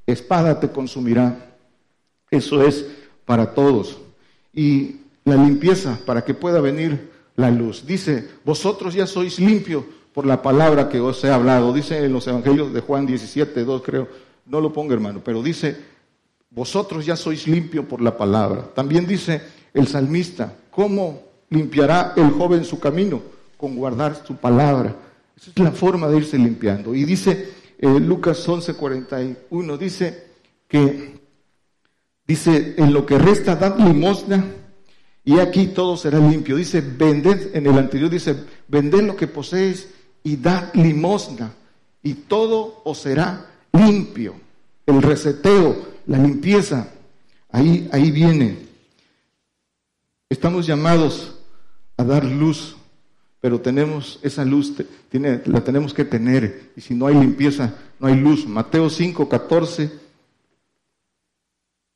[0.07, 1.55] espada te consumirá.
[2.31, 2.87] Eso es
[3.25, 3.99] para todos.
[4.55, 7.85] Y la limpieza para que pueda venir la luz.
[7.87, 9.85] Dice, vosotros ya sois limpios
[10.16, 11.74] por la palabra que os he hablado.
[11.74, 14.09] Dice en los evangelios de Juan 17, 2 creo.
[14.46, 15.76] No lo ponga hermano, pero dice,
[16.48, 18.66] vosotros ya sois limpios por la palabra.
[18.74, 19.42] También dice
[19.74, 23.20] el salmista, ¿cómo limpiará el joven su camino
[23.59, 24.96] con guardar su palabra.
[25.37, 26.94] Esa es la forma de irse limpiando.
[26.94, 30.29] Y dice eh, Lucas 11:41, dice
[30.66, 31.20] que,
[32.26, 34.46] dice, en lo que resta, dad limosna
[35.26, 36.57] y aquí todo será limpio.
[36.57, 38.35] Dice, vended, en el anterior dice,
[38.66, 39.88] vended lo que poseéis
[40.26, 41.52] y dad limosna
[42.02, 44.34] y todo os será limpio.
[44.84, 46.88] El reseteo, la limpieza,
[47.48, 48.58] ahí, ahí viene.
[50.28, 51.36] Estamos llamados
[51.96, 52.76] a dar luz,
[53.40, 54.74] pero tenemos esa luz,
[55.08, 58.48] tiene, la tenemos que tener, y si no hay limpieza, no hay luz.
[58.48, 59.92] Mateo 5, 14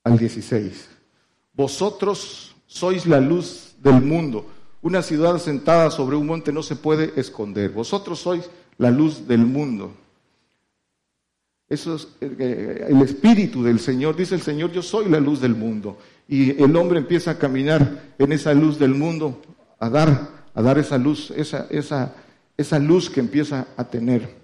[0.04, 0.88] al 16.
[1.52, 4.46] Vosotros sois la luz del mundo.
[4.82, 7.70] Una ciudad sentada sobre un monte no se puede esconder.
[7.70, 9.92] Vosotros sois la luz del mundo.
[11.68, 14.16] Eso es eh, el espíritu del Señor.
[14.16, 15.98] Dice el Señor, yo soy la luz del mundo.
[16.26, 19.40] Y el hombre empieza a caminar en esa luz del mundo
[19.78, 22.14] a dar, a dar esa luz, esa, esa,
[22.56, 24.40] esa luz que empieza a tener.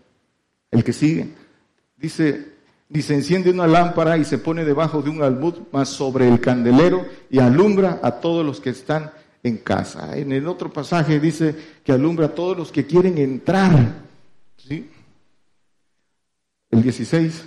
[0.70, 1.30] El que sigue,
[1.96, 2.56] dice,
[2.88, 6.40] ni se enciende una lámpara y se pone debajo de un almud, más sobre el
[6.40, 9.10] candelero y alumbra a todos los que están
[9.46, 10.16] en casa.
[10.16, 11.54] En el otro pasaje dice
[11.84, 14.04] que alumbra a todos los que quieren entrar.
[16.70, 17.44] El 16,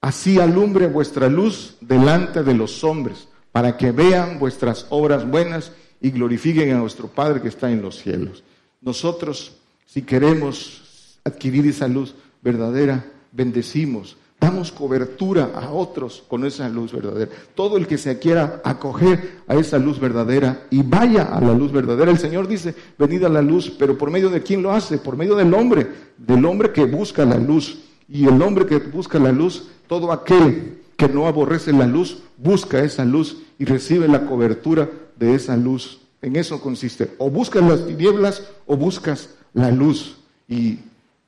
[0.00, 6.10] así alumbre vuestra luz delante de los hombres, para que vean vuestras obras buenas y
[6.10, 8.42] glorifiquen a nuestro Padre que está en los cielos.
[8.80, 16.92] Nosotros, si queremos adquirir esa luz verdadera, bendecimos, damos cobertura a otros con esa luz
[16.92, 17.32] verdadera.
[17.56, 21.72] Todo el que se quiera acoger a esa luz verdadera y vaya a la luz
[21.72, 22.12] verdadera.
[22.12, 24.98] El Señor dice, venid a la luz, pero ¿por medio de quién lo hace?
[24.98, 27.82] Por medio del hombre, del hombre que busca la luz.
[28.08, 32.78] Y el hombre que busca la luz, todo aquel que no aborrece la luz, busca
[32.84, 36.02] esa luz y recibe la cobertura de esa luz.
[36.22, 37.10] En eso consiste.
[37.18, 40.18] O buscas las tinieblas o buscas la luz.
[40.46, 40.78] Y,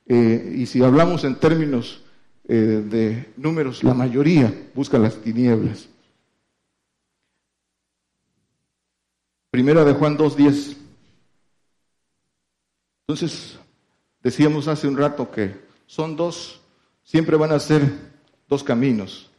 [0.07, 1.99] eh, y si hablamos en términos
[2.51, 5.87] eh, de números, la mayoría busca las tinieblas.
[9.51, 10.77] Primera de Juan 2.10.
[13.07, 13.59] Entonces,
[14.23, 16.59] decíamos hace un rato que son dos,
[17.03, 17.87] siempre van a ser
[18.47, 19.29] dos caminos.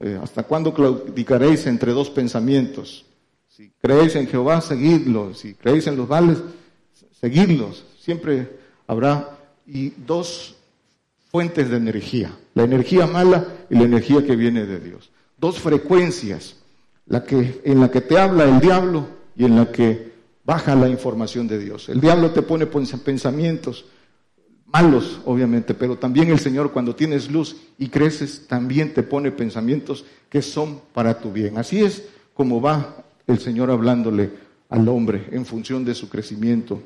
[0.00, 3.06] Eh, ¿Hasta cuándo claudicaréis entre dos pensamientos?
[3.46, 5.32] Si creéis en Jehová, seguidlo.
[5.32, 6.38] Si creéis en los vales,
[7.20, 7.84] seguidlos.
[8.00, 10.56] Siempre habrá y dos
[11.32, 15.10] fuentes de energía, la energía mala y la energía que viene de Dios.
[15.38, 16.56] Dos frecuencias,
[17.06, 20.12] la que, en la que te habla el diablo y en la que
[20.44, 21.88] baja la información de Dios.
[21.88, 23.86] El diablo te pone pensamientos
[24.66, 30.04] malos, obviamente, pero también el Señor cuando tienes luz y creces, también te pone pensamientos
[30.28, 31.56] que son para tu bien.
[31.56, 34.30] Así es como va el Señor hablándole
[34.68, 36.82] al hombre en función de su crecimiento.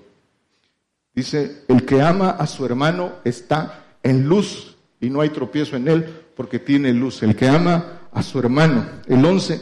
[1.12, 5.88] Dice, el que ama a su hermano está en luz y no hay tropiezo en
[5.88, 6.04] él
[6.36, 7.22] porque tiene luz.
[7.22, 8.86] El que ama a su hermano.
[9.06, 9.60] El 11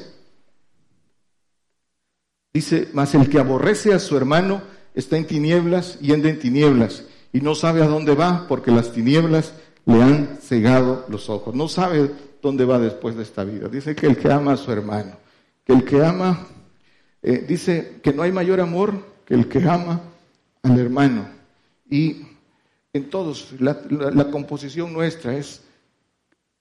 [2.53, 4.63] dice, mas el que aborrece a su hermano
[4.95, 8.93] está en tinieblas y anda en tinieblas y no sabe a dónde va porque las
[8.93, 9.55] tinieblas
[9.87, 11.55] le han cegado los ojos.
[11.55, 12.11] No sabe
[12.43, 13.69] dónde va después de esta vida.
[13.69, 15.17] Dice que el que ama a su hermano,
[15.65, 16.47] que el que ama
[17.23, 20.03] eh, dice que no hay mayor amor que el que ama
[20.63, 21.27] al hermano.
[21.89, 22.34] Y
[22.95, 25.63] en todos, la, composición nuestra es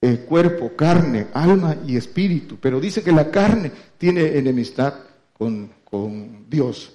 [0.01, 2.57] eh, cuerpo, carne, alma y espíritu.
[2.59, 4.95] Pero dice que la carne tiene enemistad
[5.31, 6.93] con, con Dios.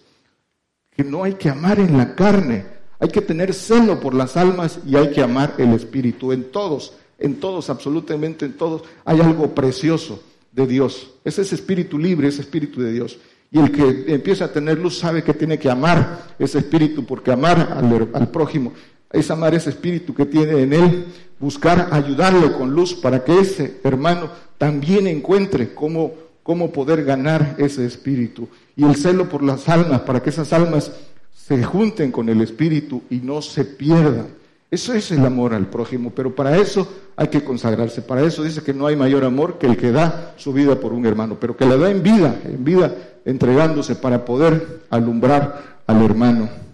[0.91, 2.67] Que no hay que amar en la carne,
[2.99, 6.33] hay que tener celo por las almas y hay que amar el espíritu.
[6.33, 10.21] En todos, en todos, absolutamente en todos, hay algo precioso
[10.51, 11.13] de Dios.
[11.25, 13.19] Ese es espíritu libre, ese espíritu de Dios.
[13.51, 17.33] Y el que empieza a tener luz sabe que tiene que amar ese espíritu, porque
[17.33, 17.79] amar
[18.13, 18.73] al, prójimo
[19.11, 21.07] es amar ese espíritu que tiene en él,
[21.39, 27.87] buscar ayudarlo con luz para que ese hermano también encuentre cómo, cómo poder ganar ese
[27.87, 28.49] espíritu.
[28.77, 30.93] Y el celo por las almas, para que esas almas
[31.33, 34.27] se junten con el espíritu y no se pierdan.
[34.71, 38.03] Eso es el amor al prójimo, pero para eso hay que consagrarse.
[38.03, 40.93] Para eso dice que no hay mayor amor que el que da su vida por
[40.93, 42.95] un hermano, pero que la da en vida, en vida
[43.25, 46.68] entregándose para poder alumbrar al hermano.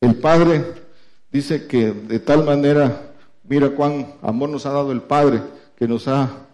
[0.00, 0.64] El Padre
[1.30, 3.12] dice que de tal manera,
[3.44, 5.42] mira cuán amor nos ha dado el Padre,
[5.76, 6.46] que nos ha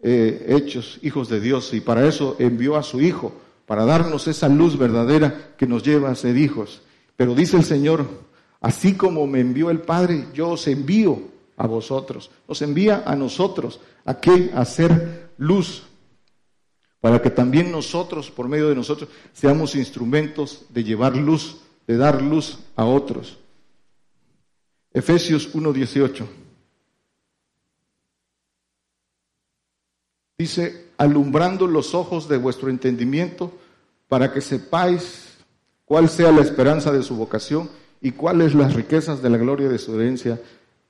[0.00, 3.32] eh, hecho hijos de Dios y para eso envió a su Hijo,
[3.66, 6.82] para darnos esa luz verdadera que nos lleva a ser hijos.
[7.16, 8.06] Pero dice el Señor,
[8.60, 11.20] así como me envió el Padre, yo os envío
[11.56, 14.52] a vosotros, os envía a nosotros, ¿a qué?
[14.54, 15.82] A ser luz,
[17.00, 22.22] para que también nosotros, por medio de nosotros, seamos instrumentos de llevar luz, de dar
[22.22, 23.38] luz a otros.
[24.92, 26.26] Efesios 1:18.
[30.38, 33.52] Dice, alumbrando los ojos de vuestro entendimiento,
[34.08, 35.38] para que sepáis
[35.84, 37.68] cuál sea la esperanza de su vocación
[38.00, 40.40] y cuáles las riquezas de la gloria de su herencia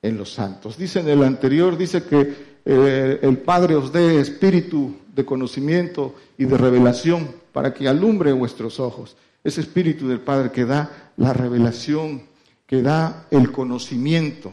[0.02, 0.76] en los santos.
[0.76, 6.44] Dice en el anterior, dice que eh, el Padre os dé espíritu de conocimiento y
[6.44, 9.16] de revelación para que alumbre vuestros ojos.
[9.44, 12.22] Ese espíritu del Padre que da la revelación,
[12.66, 14.52] que da el conocimiento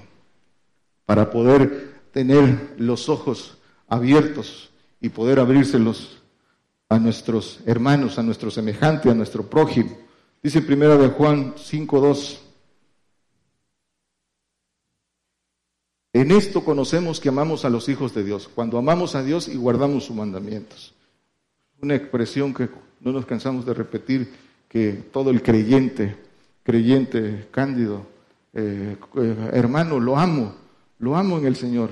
[1.05, 6.21] para poder tener los ojos abiertos y poder abrírselos
[6.89, 9.97] a nuestros hermanos, a nuestro semejante, a nuestro prójimo.
[10.43, 12.39] Dice primera de Juan 5.2,
[16.13, 19.55] En esto conocemos que amamos a los hijos de Dios, cuando amamos a Dios y
[19.55, 20.93] guardamos sus mandamientos.
[21.81, 24.33] Una expresión que no nos cansamos de repetir,
[24.71, 26.15] que todo el creyente,
[26.63, 28.05] creyente cándido,
[28.53, 30.55] eh, eh, hermano, lo amo,
[30.99, 31.89] lo amo en el Señor.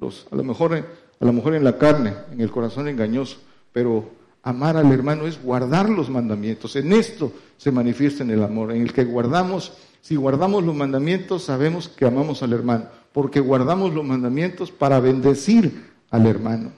[0.00, 3.38] A, lo mejor, a lo mejor en la carne, en el corazón engañoso,
[3.72, 4.10] pero
[4.42, 6.74] amar al hermano es guardar los mandamientos.
[6.74, 11.44] En esto se manifiesta en el amor, en el que guardamos, si guardamos los mandamientos,
[11.44, 16.72] sabemos que amamos al hermano porque guardamos los mandamientos para bendecir al hermano.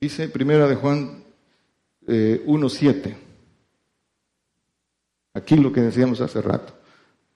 [0.00, 1.21] Dice primera de Juan
[2.06, 3.06] 1.7.
[3.06, 3.16] Eh,
[5.34, 6.74] Aquí lo que decíamos hace rato.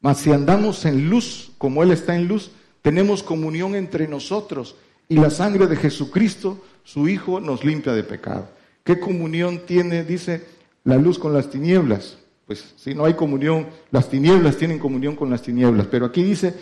[0.01, 2.51] Mas si andamos en luz, como Él está en luz,
[2.83, 4.77] tenemos comunión entre nosotros
[5.09, 8.49] y la sangre de Jesucristo, su Hijo, nos limpia de pecado.
[8.85, 10.47] ¿Qué comunión tiene, dice,
[10.85, 12.19] la luz con las tinieblas?
[12.47, 16.55] pues si no hay comunión, las tinieblas tienen comunión con las tinieblas, pero aquí dice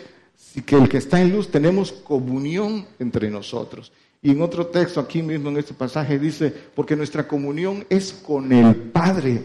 [0.65, 3.91] que el que está en luz tenemos comunión entre nosotros.
[4.25, 8.51] Y en otro texto, aquí mismo en este pasaje, dice, porque nuestra comunión es con
[8.51, 9.43] el Padre,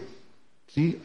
[0.65, 0.99] ¿sí?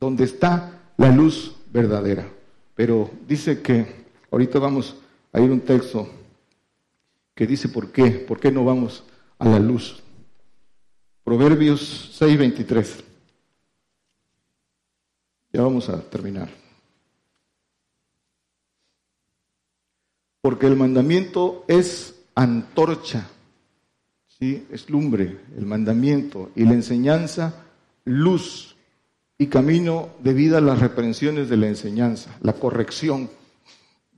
[0.00, 2.28] Donde está la luz verdadera.
[2.74, 3.86] Pero dice que,
[4.32, 4.96] ahorita vamos
[5.32, 6.22] a ir un texto que
[7.34, 9.04] que dice por qué, por qué no vamos
[9.38, 10.02] a la luz.
[11.24, 13.02] Proverbios 6:23.
[15.52, 16.61] Ya vamos a terminar.
[20.42, 23.30] Porque el mandamiento es antorcha,
[24.38, 24.66] ¿sí?
[24.70, 27.64] es lumbre, el mandamiento, y la enseñanza,
[28.04, 28.76] luz,
[29.38, 33.30] y camino de vida las reprensiones de la enseñanza, la corrección.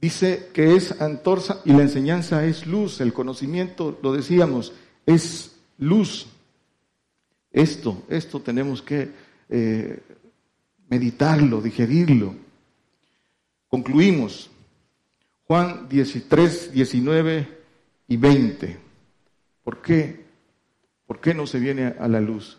[0.00, 4.72] Dice que es antorcha y la enseñanza es luz, el conocimiento, lo decíamos,
[5.06, 6.26] es luz.
[7.50, 9.12] Esto, esto tenemos que
[9.48, 10.02] eh,
[10.88, 12.34] meditarlo, digerirlo.
[13.68, 14.50] Concluimos.
[15.46, 17.48] Juan 13, 19
[18.08, 18.78] y 20.
[19.62, 20.24] ¿Por qué?
[21.06, 22.58] ¿Por qué no se viene a la luz?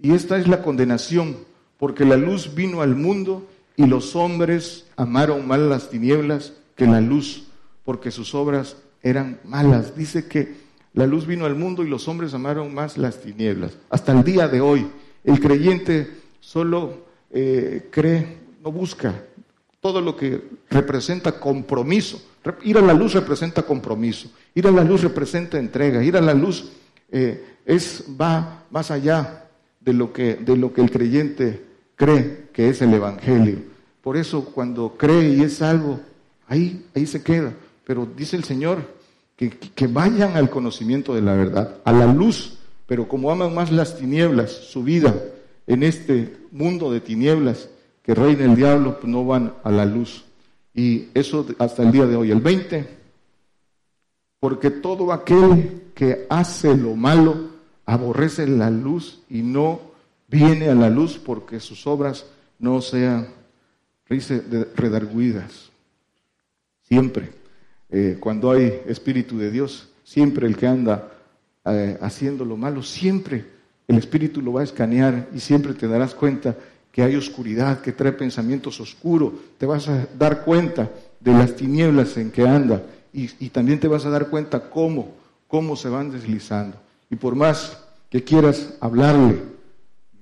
[0.00, 1.36] Y esta es la condenación,
[1.78, 7.00] porque la luz vino al mundo y los hombres amaron más las tinieblas que la
[7.00, 7.46] luz,
[7.84, 9.96] porque sus obras eran malas.
[9.96, 10.56] Dice que
[10.92, 13.78] la luz vino al mundo y los hombres amaron más las tinieblas.
[13.90, 14.88] Hasta el día de hoy,
[15.22, 16.10] el creyente
[16.40, 19.22] solo eh, cree, no busca
[19.84, 22.18] todo lo que representa compromiso.
[22.62, 24.30] Ir a la luz representa compromiso.
[24.54, 26.02] Ir a la luz representa entrega.
[26.02, 26.72] Ir a la luz
[27.12, 29.44] eh, es, va más allá
[29.80, 31.62] de lo, que, de lo que el creyente
[31.96, 33.58] cree que es el Evangelio.
[34.00, 36.00] Por eso cuando cree y es algo,
[36.48, 37.52] ahí, ahí se queda.
[37.84, 38.78] Pero dice el Señor,
[39.36, 42.56] que, vayan al conocimiento de la verdad, a la luz,
[42.86, 45.14] pero como aman más las tinieblas, su vida
[45.66, 47.68] en este mundo de tinieblas
[48.04, 50.24] que reina el diablo, pues no van a la luz.
[50.74, 52.30] Y eso hasta el día de hoy.
[52.30, 52.86] El 20,
[54.38, 57.48] porque todo aquel que hace lo malo
[57.86, 59.80] aborrece la luz y no
[60.28, 62.26] viene a la luz porque sus obras
[62.58, 63.28] no sean
[64.06, 65.70] redarguidas.
[66.82, 67.32] Siempre.
[67.88, 71.10] Eh, cuando hay Espíritu de Dios, siempre el que anda
[71.64, 73.46] eh, haciendo lo malo, siempre
[73.88, 76.56] el Espíritu lo va a escanear y siempre te darás cuenta
[76.94, 82.16] que hay oscuridad, que trae pensamientos oscuros, te vas a dar cuenta de las tinieblas
[82.16, 85.12] en que anda y, también te vas a dar cuenta cómo,
[85.48, 86.76] cómo se van deslizando.
[87.10, 89.42] Y por más que quieras hablarle,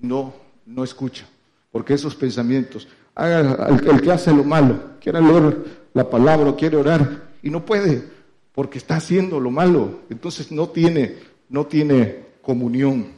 [0.01, 0.33] no,
[0.65, 1.27] no escucha,
[1.71, 6.79] porque esos pensamientos, haga, el, que hace lo malo, quiera leer la palabra o quiere
[6.79, 8.03] orar, y no puede
[8.55, 10.01] porque está haciendo lo malo.
[10.09, 11.17] Entonces no tiene,
[11.51, 13.09] no tiene comunión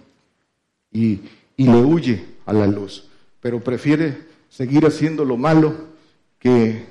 [0.91, 1.21] y,
[1.57, 3.11] y le huye a la luz.
[3.45, 4.17] Pero prefiere
[4.49, 5.75] seguir haciendo lo malo
[6.39, 6.87] que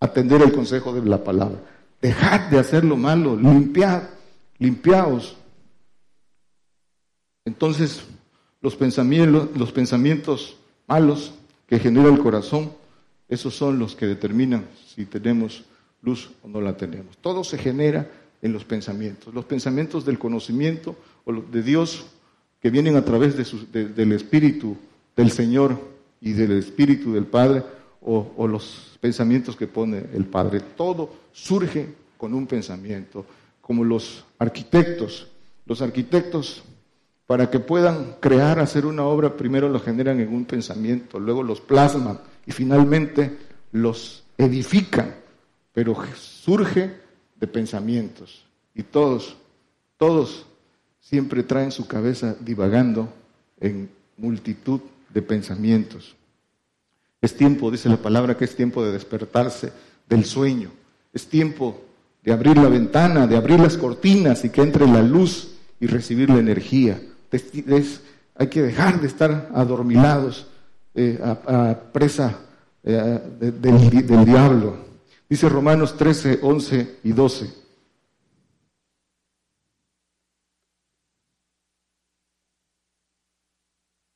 [0.00, 1.60] atender el consejo de la palabra.
[2.02, 4.02] Dejad de hacer lo malo, limpiad,
[4.58, 5.36] limpiaos.
[7.44, 8.02] Entonces,
[8.60, 10.56] los pensamientos, los pensamientos
[10.88, 11.32] malos
[11.68, 12.72] que genera el corazón,
[13.28, 15.62] esos son los que determinan si tenemos
[16.02, 17.16] luz o no la tenemos.
[17.18, 18.10] Todo se genera
[18.42, 19.32] en los pensamientos.
[19.32, 22.06] Los pensamientos del conocimiento o de Dios
[22.60, 23.36] que vienen a través
[23.72, 24.76] del Espíritu
[25.18, 25.76] del Señor
[26.20, 27.64] y del Espíritu del Padre
[28.00, 30.60] o, los pensamientos que pone el Padre.
[30.60, 33.26] Todo surge con un pensamiento,
[33.60, 35.26] como los arquitectos.
[35.66, 36.62] Los arquitectos,
[37.26, 41.60] para que puedan crear, hacer una obra, primero lo generan en un pensamiento, luego los
[41.60, 43.36] plasman y finalmente
[43.72, 45.14] los edifican
[45.78, 46.90] pero surge
[47.36, 48.44] de pensamientos.
[48.74, 49.36] Y todos,
[49.96, 50.44] todos
[51.00, 53.08] siempre traen su cabeza divagando
[53.60, 54.80] en multitud
[55.22, 56.16] pensamientos.
[57.20, 59.72] Es tiempo, dice la palabra, que es tiempo de despertarse
[60.08, 60.70] del sueño.
[61.12, 61.80] Es tiempo
[62.22, 66.30] de abrir la ventana, de abrir las cortinas y que entre la luz y recibir
[66.30, 67.00] la energía.
[68.34, 70.46] hay que dejar de estar adormilados
[70.94, 72.38] eh, a, presa
[72.84, 74.76] eh, del diablo.
[75.28, 77.67] Dice Romanos 13, 11 y 12.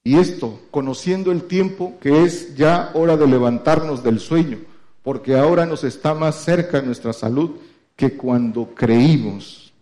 [0.04, 4.58] Y esto, conociendo el tiempo que es ya hora de levantarnos del sueño,
[5.02, 7.52] porque ahora nos está más cerca nuestra salud
[7.94, 9.72] que cuando creímos.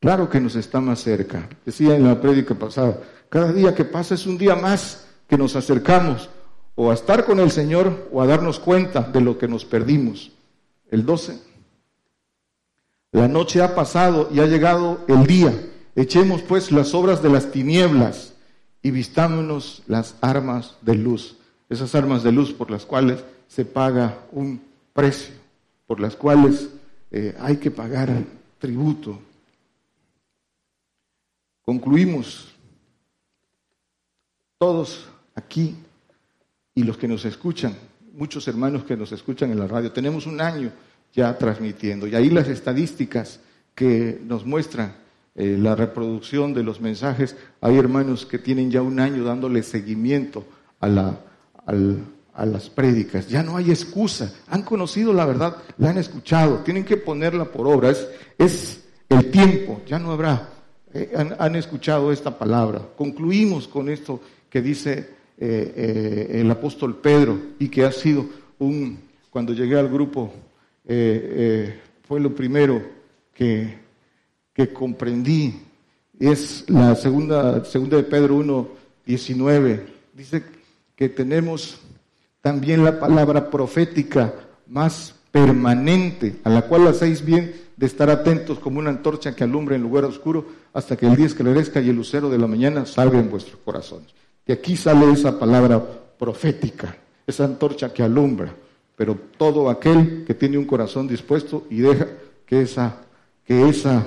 [0.00, 1.48] Claro que nos está más cerca.
[1.66, 5.56] Decía en la prédica pasada, cada día que pasa es un día más que nos
[5.56, 6.28] acercamos
[6.74, 10.30] o a estar con el Señor o a darnos cuenta de lo que nos perdimos
[10.90, 11.38] el 12.
[13.12, 15.52] La noche ha pasado y ha llegado el día.
[15.96, 18.29] Echemos pues las obras de las tinieblas
[18.82, 21.36] y vistámonos las armas de luz.
[21.68, 24.62] Esas armas de luz por las cuales se paga un
[24.92, 25.34] precio,
[25.86, 26.70] por las cuales
[27.10, 28.10] eh, hay que pagar
[28.58, 29.18] tributo.
[31.62, 32.48] Concluimos.
[34.58, 35.74] Todos aquí
[36.74, 37.74] y los que nos escuchan
[38.20, 39.92] muchos hermanos que nos escuchan en la radio.
[39.92, 40.70] Tenemos un año
[41.14, 43.40] ya transmitiendo y ahí las estadísticas
[43.74, 44.94] que nos muestran
[45.40, 50.44] eh, la reproducción de los mensajes, hay hermanos que tienen ya un año dándole seguimiento
[50.80, 51.18] a, la,
[51.64, 53.26] a las prédicas.
[53.26, 54.34] Ya no hay excusa.
[54.48, 57.90] Han conocido la verdad, la han escuchado, tienen que ponerla por obra.
[58.36, 60.50] Es, el tiempo, ya no habrá.
[60.92, 62.82] Eh, han, escuchado esta palabra.
[62.94, 64.20] Concluimos con esto
[64.50, 68.26] que dice eh, el apóstol Pedro y que ha sido
[68.58, 70.30] un, cuando llegué al grupo,
[70.86, 72.82] fue lo primero
[73.32, 73.89] que
[74.66, 75.54] que comprendí
[76.18, 78.68] es la segunda, segunda de Pedro 1,
[79.06, 79.86] 19.
[80.12, 80.44] Dice
[80.94, 81.78] que tenemos
[82.42, 84.34] también la palabra profética
[84.66, 89.76] más permanente, a la cual hacéis bien de estar atentos como una antorcha que alumbra
[89.76, 93.18] en lugar oscuro hasta que el día esclarezca y el lucero de la mañana salga
[93.18, 94.08] en vuestros corazones.
[94.46, 95.82] Y aquí sale esa palabra
[96.18, 98.52] profética, esa antorcha que alumbra,
[98.94, 102.08] pero todo aquel que tiene un corazón dispuesto y deja
[102.44, 102.96] que esa,
[103.46, 104.06] que esa